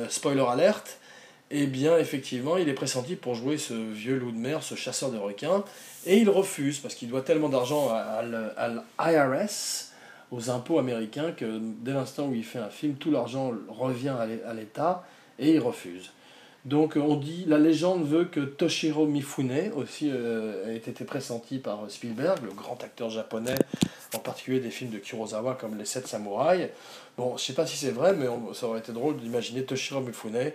[0.10, 1.00] spoiler alerte
[1.50, 5.12] eh bien, effectivement, il est pressenti pour jouer ce vieux loup de mer, ce chasseur
[5.12, 5.64] de requins,
[6.06, 9.94] et il refuse parce qu'il doit tellement d'argent à, l'IRS,
[10.32, 14.54] aux impôts américains, que dès l'instant où il fait un film, tout l'argent revient à
[14.54, 15.06] l'État
[15.40, 16.12] et il refuse.
[16.68, 21.90] Donc on dit, la légende veut que Toshiro Mifune aussi euh, ait été pressenti par
[21.90, 23.56] Spielberg, le grand acteur japonais,
[24.14, 26.68] en particulier des films de Kurosawa comme Les Sept Samouraïs.
[27.18, 30.52] Bon, je sais pas si c'est vrai, mais ça aurait été drôle d'imaginer Toshiro Mifune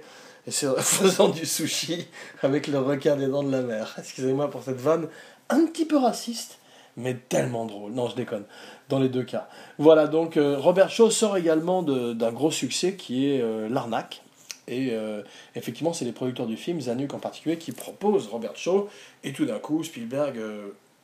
[0.47, 2.07] et faisant du sushi
[2.43, 3.95] avec le requin des dents de la mer.
[3.99, 5.09] Excusez-moi pour cette vanne
[5.51, 6.59] un petit peu raciste,
[6.97, 7.93] mais tellement drôle.
[7.93, 8.45] Non, je déconne,
[8.89, 9.49] dans les deux cas.
[9.79, 14.23] Voilà, donc euh, Robert Shaw sort également d'un gros succès qui est euh, L'arnaque.
[14.69, 15.23] Et euh,
[15.57, 18.89] effectivement, c'est les producteurs du film, Zanuck en particulier, qui proposent Robert Shaw.
[19.25, 20.41] Et tout d'un coup, Spielberg,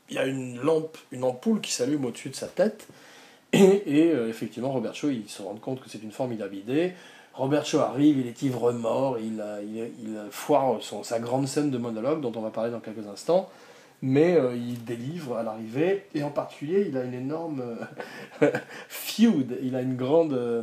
[0.08, 2.86] il y a une lampe, une ampoule qui s'allume au-dessus de sa tête.
[3.52, 6.92] Et, et effectivement, Robert Shaw, il se rend compte que c'est une formidable idée.
[7.38, 9.40] Robert Shaw arrive, il est ivre-mort, il,
[9.72, 13.48] il, foire son, sa grande scène de monologue dont on va parler dans quelques instants,
[14.02, 17.62] mais euh, il délivre à l'arrivée, et en particulier il a une énorme
[18.42, 18.50] euh,
[18.88, 20.62] feud, il a une grande euh,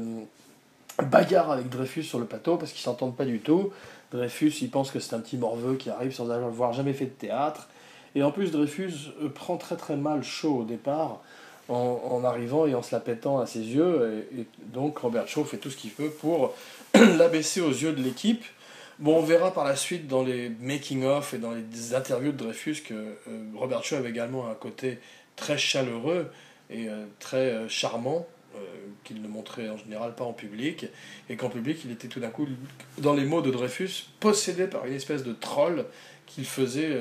[1.02, 3.72] bagarre avec Dreyfus sur le plateau parce qu'ils s'entendent pas du tout.
[4.12, 7.12] Dreyfus il pense que c'est un petit morveux qui arrive sans avoir jamais fait de
[7.12, 7.70] théâtre,
[8.16, 11.22] et en plus Dreyfus prend très très mal Shaw au départ
[11.70, 14.28] en, arrivant et en se la pétant à ses yeux.
[14.38, 16.54] Et, donc Robert Shaw fait tout ce qu'il peut pour
[16.94, 18.44] l'abaisser aux yeux de l'équipe.
[19.00, 22.78] Bon, on verra par la suite dans les making-of et dans les interviews de Dreyfus
[22.82, 23.16] que euh,
[23.56, 25.00] Robert Shaw avait également un côté
[25.36, 26.32] très chaleureux
[26.70, 28.28] et euh, très euh, charmant,
[29.04, 30.86] qu'il ne montrait en général pas en public,
[31.30, 32.48] et qu'en public il était tout d'un coup,
[33.00, 35.84] dans les mots de Dreyfus, possédé par une espèce de troll
[36.26, 36.98] qu'il faisait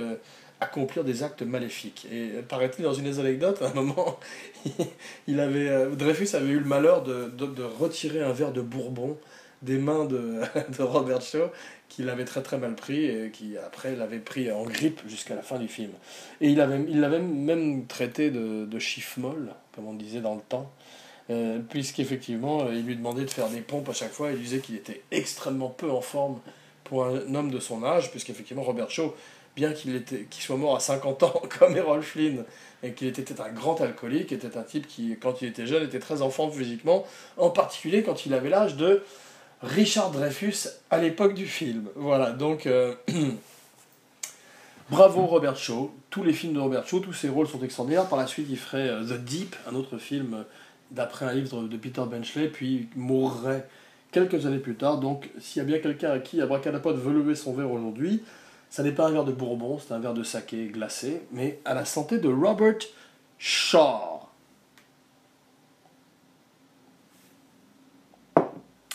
[0.60, 2.06] accomplir des actes maléfiques.
[2.12, 4.18] Et paraît-il, dans une des anecdotes, à un moment,
[5.26, 9.18] il avait, euh, Dreyfus avait eu le malheur de, de, retirer un verre de bourbon
[9.62, 10.40] des mains de,
[10.78, 11.50] de Robert Shaw,
[11.88, 15.42] qu'il avait très très mal pris et qui après l'avait pris en grippe jusqu'à la
[15.42, 15.92] fin du film.
[16.40, 20.42] Et il l'avait il même traité de, de chiffre molle, comme on disait dans le
[20.42, 20.70] temps.
[21.30, 24.58] Euh, puisqu'effectivement, euh, il lui demandait de faire des pompes à chaque fois, il disait
[24.58, 26.38] qu'il était extrêmement peu en forme
[26.84, 29.14] pour un homme de son âge, puisqu'effectivement Robert Shaw
[29.56, 32.44] bien qu'il soit mort à 50 ans comme Errol Flynn
[32.82, 35.98] et qu'il était un grand alcoolique, était un type qui, quand il était jeune, était
[35.98, 39.02] très enfant physiquement, en particulier quand il avait l'âge de
[39.62, 41.88] Richard Dreyfus à l'époque du film.
[41.96, 42.94] Voilà, donc euh,
[44.90, 48.06] bravo Robert Shaw, tous les films de Robert Shaw, tous ses rôles sont extraordinaires.
[48.06, 50.42] Par la suite, il ferait euh, The Deep, un autre film euh,
[50.90, 53.66] d'après un livre de Peter Benchley, puis il mourrait
[54.12, 54.98] quelques années plus tard.
[54.98, 58.22] Donc, s'il y a bien quelqu'un à qui Abracadapod veut lever son verre aujourd'hui,
[58.74, 61.74] ça n'est pas un verre de bourbon, c'est un verre de saké glacé, mais à
[61.74, 62.80] la santé de Robert
[63.38, 64.22] Shaw.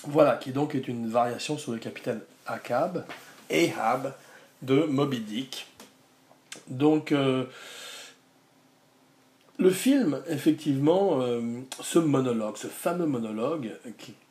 [0.04, 3.06] Voilà, qui donc est une variation sur le capitaine Ahab,
[3.50, 4.14] Ahab
[4.62, 5.66] de Moby Dick.
[6.68, 7.46] Donc, euh,
[9.60, 13.72] le film, effectivement, euh, ce monologue, ce fameux monologue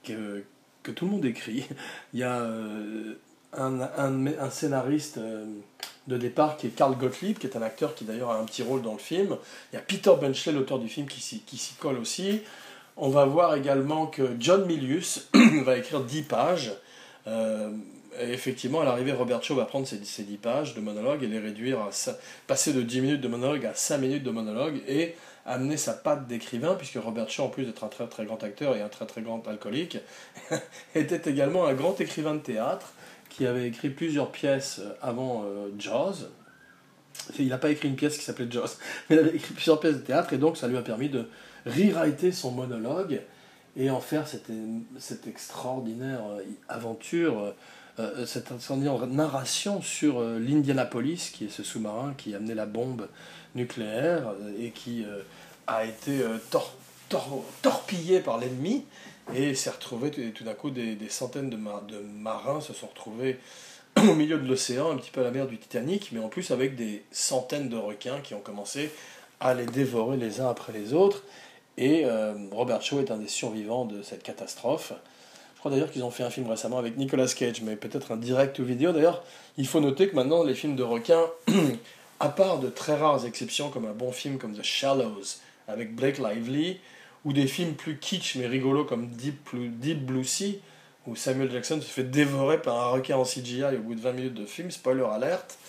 [0.05, 0.45] que,
[0.83, 1.65] que, tout le monde écrit,
[2.13, 3.15] il y a euh,
[3.57, 5.45] un, un, scénariste euh,
[6.07, 8.63] de départ qui est Carl Gottlieb, qui est un acteur qui d'ailleurs a un petit
[8.63, 9.37] rôle dans le film.
[9.73, 12.43] Il y a Peter Benchley, l'auteur du film, qui s'y colle aussi.
[13.01, 15.29] On va voir également que John Milius
[15.65, 16.73] va écrire 10 pages.
[17.29, 17.71] Euh,
[18.21, 21.29] et effectivement, à l'arrivée, Robert Shaw va prendre ces, ces 10 pages de monologue et
[21.29, 21.91] les réduire à
[22.49, 25.15] passer de 10 minutes de monologue à 5 minutes de monologue et
[25.47, 28.77] amener sa patte d'écrivain, puisque Robert Shaw, en plus d'être un très très grand acteur
[28.77, 29.99] et un très très grand alcoolique,
[30.97, 32.93] était également un grand écrivain de théâtre
[33.29, 36.29] qui avait écrit plusieurs pièces euh, avant euh, Jaws.
[37.39, 38.79] Il n'a pas écrit une pièce qui s'appelait Jaws,
[39.11, 41.29] mais il avait écrit plusieurs pièces de théâtre et donc ça lui a permis de
[41.67, 43.21] rewriter son monologue
[43.77, 47.55] et en faire cette, extraordinaire euh, aventure,
[48.27, 53.09] cette extraordinaire narration sur l'Indianapolis, qui est ce sous-marin qui amenait la bombe
[53.57, 55.05] nucléaire et qui
[55.67, 56.23] a été
[57.61, 58.85] torpillé par l'ennemi
[59.35, 63.39] et s'est retrouvé tout d'un coup des, des centaines de, de, marins se sont retrouvés
[63.97, 66.51] au milieu de l'océan, un petit peu à la mer du Titanic, mais en plus
[66.51, 68.91] avec des centaines de requins qui ont commencé
[69.41, 71.23] à les dévorer les uns après les autres.
[71.77, 74.93] Et euh, Robert Shaw est un des survivants de cette catastrophe.
[75.55, 78.17] Je crois d'ailleurs qu'ils ont fait un film récemment avec Nicolas Cage, mais peut-être un
[78.17, 78.93] direct ou vidéo.
[78.93, 79.25] D'ailleurs,
[79.57, 81.27] il faut noter que maintenant, les films de requins,
[82.21, 85.39] à part de très rares exceptions, comme un bon film comme The Shallows
[85.69, 86.79] avec Blake Lively,
[87.25, 90.61] ou des films plus kitsch mais rigolos comme Deep Blue, Sea,
[91.07, 94.13] où Samuel Jackson se fait dévorer par un requin en CGI au bout de 20
[94.13, 95.59] minutes de film, spoiler alerte.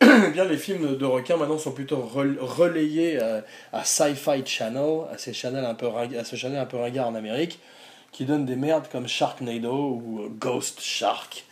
[0.00, 3.18] Eh bien, les films de requins maintenant sont plutôt relayés
[3.72, 5.74] à, Sci-Fi Channel, à, à ce channel un
[6.66, 7.58] peu ringard en Amérique,
[8.12, 11.44] qui donnent des merdes comme Sharknado ou Ghost Shark,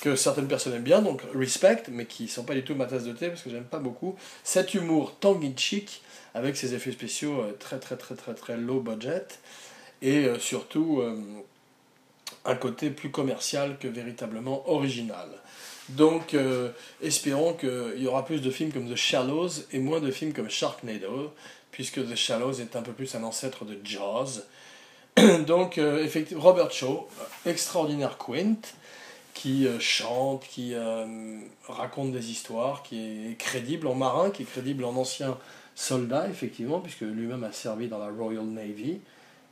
[0.00, 3.04] que certaines personnes aiment bien, donc respect, mais qui sont pas du tout ma tasse
[3.04, 4.16] de thé parce que j'aime pas beaucoup.
[4.42, 6.02] Cet humour tongue-in-cheek,
[6.34, 9.26] avec ses effets spéciaux euh, très très très très très low budget,
[10.02, 11.16] et euh, surtout euh,
[12.44, 15.28] un côté plus commercial que véritablement original.
[15.90, 16.36] Donc,
[17.02, 20.48] espérons qu'il y aura plus de films comme The Shallows et moins de films comme
[20.48, 21.34] Sharknado,
[21.72, 24.44] puisque The Shallows est un peu plus un ancêtre de Jaws.
[25.46, 27.08] Donc, effectivement, Robert Shaw,
[27.44, 28.60] extraordinaire Quint,
[29.34, 30.74] qui chante, qui
[31.68, 35.38] raconte des histoires, qui est crédible en marin, qui est crédible en ancien
[35.74, 39.00] soldat, effectivement, puisque lui-même a servi dans la Royal Navy.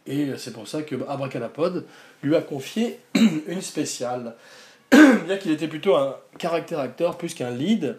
[0.07, 1.87] Et c'est pour ça que Abracadapod
[2.23, 2.99] lui a confié
[3.47, 4.37] une spéciale.
[4.91, 7.99] Bien qu'il était plutôt un caractère acteur plus qu'un lead,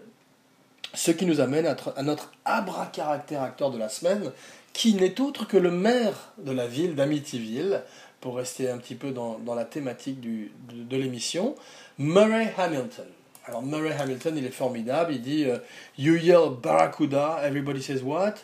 [0.94, 4.32] ce qui nous amène à notre abracaractère acteur de la semaine,
[4.74, 7.84] qui n'est autre que le maire de la ville d'Amityville,
[8.22, 11.56] pour rester un petit peu dans, la thématique de l'émission,
[11.98, 13.06] Murray Hamilton.
[13.50, 15.14] Alors Murray Hamilton, il est formidable.
[15.14, 15.58] Il dit euh,
[15.98, 18.36] You yell Barracuda, everybody says what?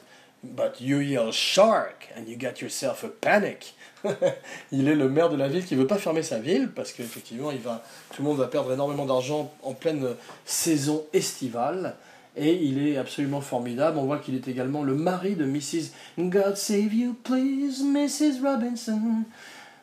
[0.43, 3.75] But you yell shark and you get yourself a panic.
[4.71, 7.51] il est le maire de la ville qui veut pas fermer sa ville parce qu'effectivement,
[7.51, 10.07] tout le monde va perdre énormément d'argent en pleine
[10.45, 11.95] saison estivale.
[12.37, 13.97] Et il est absolument formidable.
[13.97, 15.91] On voit qu'il est également le mari de Mrs.
[16.17, 18.41] God save you, please, Mrs.
[18.43, 19.23] Robinson.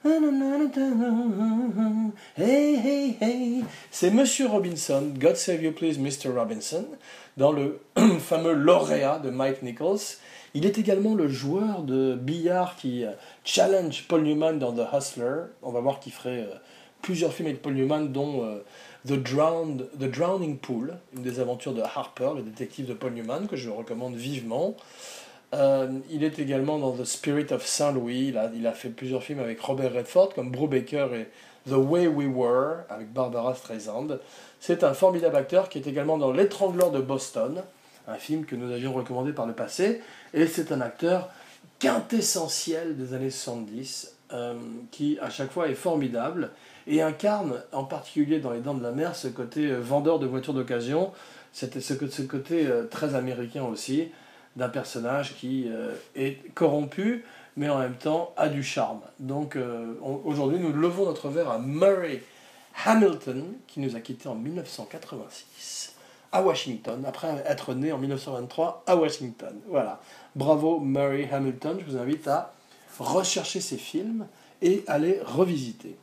[0.04, 0.10] Hey,
[2.76, 3.64] hey, hey.
[3.92, 6.36] C'est Monsieur Robinson, God Save You Please, Mr.
[6.36, 6.86] Robinson,
[7.36, 7.80] dans le
[8.18, 10.00] fameux lauréat de Mike Nichols.
[10.54, 13.12] Il est également le joueur de billard qui euh,
[13.44, 15.42] challenge Paul Newman dans The Hustler.
[15.62, 16.56] On va voir qu'il ferait euh,
[17.00, 18.64] plusieurs films avec Paul Newman, dont euh,
[19.06, 23.46] The, Drowned, The Drowning Pool, une des aventures de Harper, le détective de Paul Newman,
[23.46, 24.74] que je recommande vivement.
[25.54, 28.34] Euh, il est également dans The Spirit of Saint Louis.
[28.54, 31.28] Il a, fait plusieurs films avec Robert Redford, comme Brubaker et
[31.68, 34.18] The Way We Were, avec Barbara Streisand.
[34.60, 37.62] C'est un formidable acteur qui est également dans L'étrangleur de Boston,
[38.08, 40.00] un film que nous avions recommandé par le passé.
[40.32, 41.28] Et c'est un acteur
[41.78, 44.54] quintessentiel des années 70, euh,
[44.90, 46.50] qui à chaque fois est formidable
[46.86, 50.26] et incarne en particulier dans Les Dents de la Mer ce côté euh, vendeur de
[50.26, 51.12] voitures d'occasion,
[51.52, 54.08] ce, ce côté très américain aussi
[54.56, 57.24] d'un personnage qui euh, est corrompu,
[57.56, 59.00] mais en même temps a du charme.
[59.18, 62.22] Donc euh, aujourd'hui, nous levons notre verre à Murray
[62.84, 65.94] Hamilton, qui nous a quittés en 1986
[66.32, 69.54] à Washington, après être né en 1923 à Washington.
[69.68, 70.00] Voilà.
[70.34, 72.54] Bravo Murray Hamilton, je vous invite à
[72.98, 74.26] rechercher ses films
[74.62, 75.96] et à les revisiter.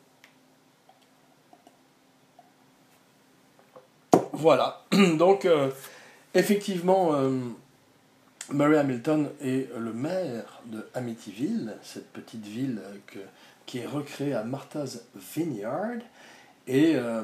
[4.34, 4.84] Voilà.
[5.18, 5.72] Donc, euh,
[6.36, 7.14] effectivement,
[8.52, 12.82] Murray Hamilton est le maire de Amityville, cette petite ville
[13.66, 15.04] qui est recréée à Martha's
[15.36, 16.00] Vineyard
[16.68, 17.24] et euh,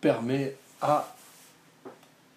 [0.00, 1.14] permet à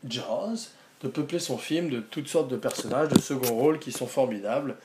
[0.08, 0.70] Jaws
[1.02, 4.76] de peupler son film de toutes sortes de personnages de second rôle qui sont formidables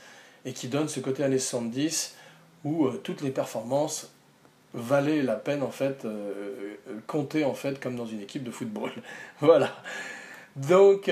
[0.47, 2.17] et qui donnent ce côté années 70
[2.65, 4.09] où euh, toutes les performances
[4.73, 6.77] valaient la peine en fait, euh,
[7.07, 8.93] compter en fait comme dans une équipe de football.
[9.41, 9.77] voilà.
[10.57, 11.11] Donc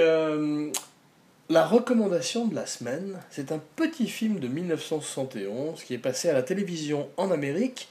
[1.51, 6.35] la recommandation de la semaine, c'est un petit film de 1971 qui est passé à
[6.35, 7.89] la télévision en Amérique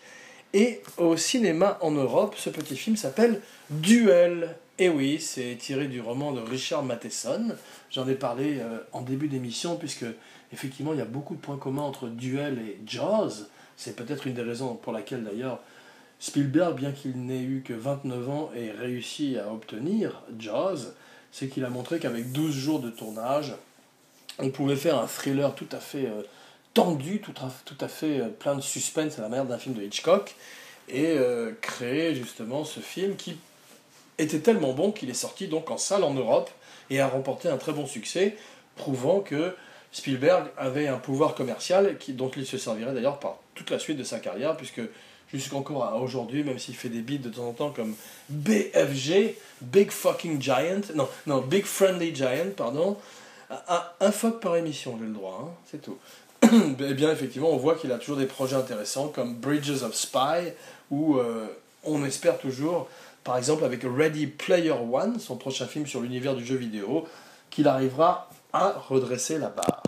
[0.54, 2.36] et au cinéma en Europe.
[2.38, 3.42] Ce petit film s'appelle
[3.72, 4.56] Duel.
[4.78, 7.56] Et oui, c'est tiré du roman de Richard Matheson.
[7.90, 10.06] J'en ai parlé euh, en début d'émission puisque
[10.54, 13.48] effectivement il y a beaucoup de points communs entre Duel et Jaws.
[13.76, 15.62] C'est peut-être une des raisons pour laquelle d'ailleurs
[16.20, 20.94] Spielberg, bien qu'il n'ait eu que 29 ans, ait réussi à obtenir Jaws
[21.32, 23.56] c'est qu'il a montré qu'avec 12 jours de tournage,
[24.40, 26.24] on pouvait faire un thriller tout à fait euh,
[26.74, 29.76] tendu, tout à, tout à fait euh, plein de suspense à la manière d'un film
[29.76, 30.36] de Hitchcock,
[30.90, 33.38] et euh, créer justement ce film qui
[34.18, 36.50] était tellement bon qu'il est sorti donc en salle en Europe
[36.90, 38.38] et a remporté un très bon succès,
[38.76, 39.56] prouvant que
[39.92, 43.98] Spielberg avait un pouvoir commercial qui, dont il se servirait d'ailleurs par toute la suite
[43.98, 44.82] de sa carrière, puisque
[45.32, 47.96] jusqu'encore à aujourd'hui, même s'il fait des beats de temps en temps comme
[48.30, 52.98] BFG, Big Fucking Giant, non, non, Big Friendly Giant, pardon,
[53.50, 55.98] un, un fuck par émission, j'ai le droit, hein, c'est tout.
[56.44, 60.52] eh bien effectivement on voit qu'il a toujours des projets intéressants comme Bridges of Spy
[60.92, 61.48] où euh,
[61.84, 62.88] on espère toujours,
[63.24, 67.08] par exemple avec Ready Player One, son prochain film sur l'univers du jeu vidéo,
[67.50, 69.84] qu'il arrivera à redresser la barre.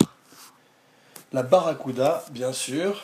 [1.31, 3.03] La Barracuda, bien sûr,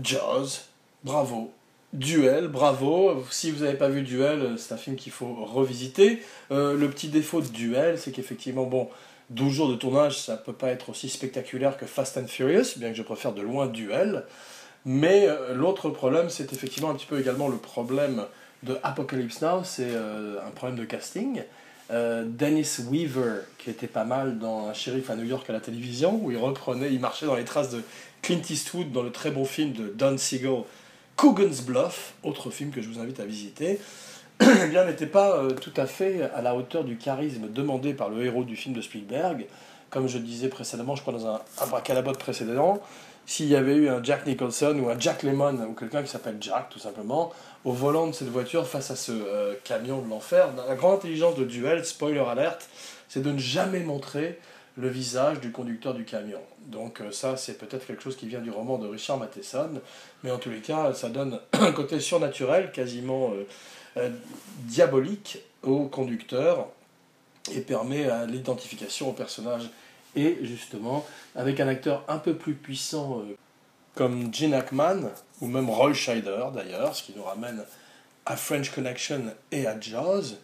[0.00, 0.62] Jaws,
[1.04, 1.52] bravo.
[1.96, 3.24] Duel, bravo.
[3.30, 6.22] Si vous n'avez pas vu Duel, c'est un film qu'il faut revisiter.
[6.50, 8.90] Euh, le petit défaut de Duel, c'est qu'effectivement, bon,
[9.30, 12.90] 12 jours de tournage, ça peut pas être aussi spectaculaire que Fast and Furious, bien
[12.90, 14.24] que je préfère de loin Duel.
[14.84, 18.24] Mais euh, l'autre problème, c'est effectivement un petit peu également le problème
[18.62, 21.42] de Apocalypse Now, c'est euh, un problème de casting.
[21.90, 25.60] Euh, Dennis Weaver, qui était pas mal dans Un shérif à New York à la
[25.60, 27.82] télévision, où il reprenait, il marchait dans les traces de
[28.20, 30.64] Clint Eastwood dans le très bon film de Don Siegel,
[31.16, 33.80] Coogan's Bluff, autre film que je vous invite à visiter,
[34.40, 34.44] eh
[34.86, 38.54] n'était pas tout à fait à la hauteur du charisme demandé par le héros du
[38.54, 39.46] film de Spielberg.
[39.88, 42.82] Comme je disais précédemment, je crois dans un abracadabra précédent,
[43.26, 46.36] s'il y avait eu un Jack Nicholson ou un Jack Lemmon ou quelqu'un qui s'appelle
[46.40, 47.32] Jack tout simplement
[47.64, 51.34] au volant de cette voiture face à ce euh, camion de l'enfer, la grande intelligence
[51.34, 52.68] de Duel, spoiler alerte,
[53.08, 54.38] c'est de ne jamais montrer
[54.76, 56.40] le visage du conducteur du camion.
[56.66, 59.80] Donc euh, ça c'est peut-être quelque chose qui vient du roman de Richard Matheson,
[60.22, 63.32] mais en tous les cas ça donne un côté surnaturel, quasiment
[63.96, 64.10] euh,
[64.64, 66.68] diabolique au conducteur
[67.54, 69.70] et permet l'identification au personnage
[70.16, 73.36] et justement, avec un acteur un peu plus puissant euh,
[73.94, 75.10] comme Gene Hackman,
[75.40, 77.62] ou même Roy Scheider d'ailleurs, ce qui nous ramène
[78.24, 79.22] à French Connection
[79.52, 80.34] et à Jaws,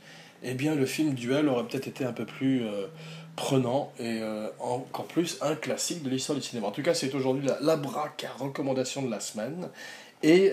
[0.43, 2.87] eh bien le film Duel aurait peut-être été un peu plus euh,
[3.37, 6.69] prenant et euh, encore plus un classique de l'histoire du cinéma.
[6.69, 9.69] En tout cas, c'est aujourd'hui la, la braca recommandation de la semaine.
[10.23, 10.53] Et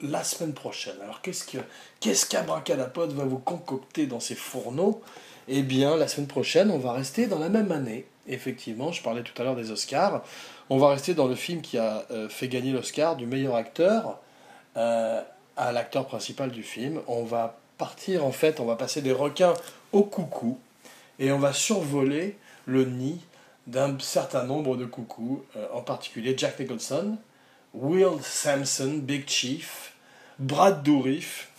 [0.00, 1.58] la semaine prochaine, alors qu'est-ce que
[1.98, 5.02] qu'est-ce va vous concocter dans ses fourneaux?
[5.48, 8.06] Eh bien, la semaine prochaine, on va rester dans la même année.
[8.28, 10.22] Effectivement, je parlais tout à l'heure des Oscars.
[10.70, 14.18] On va rester dans le film qui a euh, fait gagner l'Oscar du meilleur acteur
[14.76, 15.22] euh,
[15.56, 17.00] à l'acteur principal du film.
[17.08, 19.54] On va partir, en fait, on va passer des requins
[19.92, 20.58] au coucou
[21.18, 23.20] et on va survoler le nid
[23.66, 27.18] d'un certain nombre de coucous, euh, en particulier Jack Nicholson,
[27.74, 29.92] Will Sampson, Big Chief,
[30.38, 31.50] Brad Dourif,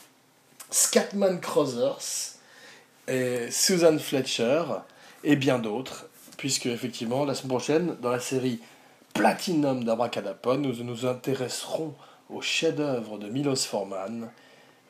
[0.71, 2.35] Scatman Crothers,
[3.49, 4.63] Susan Fletcher
[5.23, 6.07] et bien d'autres,
[6.37, 8.59] puisque effectivement la semaine prochaine, dans la série
[9.13, 11.93] Platinum d'Abracadapod, nous nous intéresserons
[12.29, 14.29] au chef-d'œuvre de Milos Forman,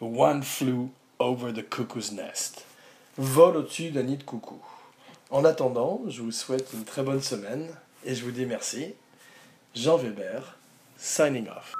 [0.01, 2.65] One Flew Over the Cuckoo's Nest,
[3.19, 4.61] vol au-dessus d'un nid de coucou.
[5.29, 7.67] En attendant, je vous souhaite une très bonne semaine
[8.05, 8.93] et je vous dis merci.
[9.75, 10.57] Jean Weber,
[10.97, 11.73] signing off.